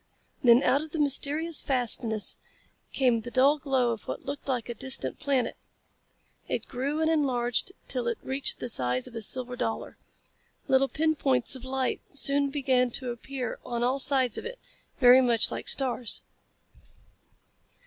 Then 0.43 0.63
out 0.63 0.81
of 0.81 0.89
the 0.89 0.99
mysterious 0.99 1.61
fastness 1.61 2.39
came 2.91 3.21
the 3.21 3.29
dull 3.29 3.59
glow 3.59 3.91
of 3.91 4.07
what 4.07 4.25
looked 4.25 4.47
like 4.47 4.67
a 4.67 4.73
distant 4.73 5.19
planet. 5.19 5.55
It 6.47 6.67
grew 6.67 7.01
and 7.03 7.07
enlarged 7.11 7.71
till 7.87 8.07
it 8.07 8.17
reached 8.23 8.57
the 8.57 8.67
size 8.67 9.05
of 9.05 9.15
a 9.15 9.21
silver 9.21 9.55
dollar. 9.55 9.97
Little 10.67 10.87
pin 10.89 11.13
points 11.13 11.55
of 11.55 11.63
light 11.65 12.01
soon 12.13 12.49
began 12.49 12.89
to 12.89 13.11
appear 13.11 13.59
on 13.63 13.83
all 13.83 13.99
sides 13.99 14.39
of 14.39 14.45
it, 14.47 14.57
very 14.99 15.21
much 15.21 15.51
like 15.51 15.67
stars. 15.67 16.23